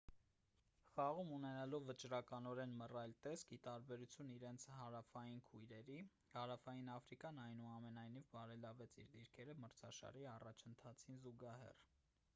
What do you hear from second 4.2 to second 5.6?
իրենց հարավային